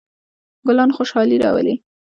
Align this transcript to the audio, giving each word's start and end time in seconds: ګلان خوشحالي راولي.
ګلان 0.67 0.89
خوشحالي 0.97 1.35
راولي. 1.43 1.75